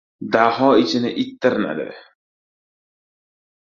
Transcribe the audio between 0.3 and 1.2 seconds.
Daho ichini